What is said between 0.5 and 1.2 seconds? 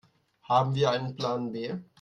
wir einen